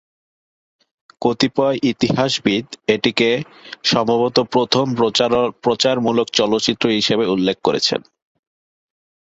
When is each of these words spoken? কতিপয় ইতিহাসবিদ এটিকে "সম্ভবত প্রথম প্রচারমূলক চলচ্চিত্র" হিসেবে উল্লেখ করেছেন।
কতিপয় 1.21 1.77
ইতিহাসবিদ 1.91 2.65
এটিকে 2.87 3.29
"সম্ভবত 3.83 4.37
প্রথম 4.53 4.85
প্রচারমূলক 5.63 6.27
চলচ্চিত্র" 6.39 6.85
হিসেবে 6.97 7.25
উল্লেখ 7.27 7.57
করেছেন। 7.63 8.01